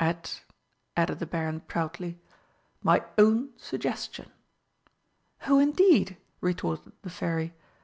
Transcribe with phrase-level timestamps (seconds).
[0.00, 0.42] At,"
[0.96, 2.18] added the Baron proudly,
[2.82, 4.32] "my own suggestion."
[5.46, 7.54] "Oh, indeed?" retorted the Fairy.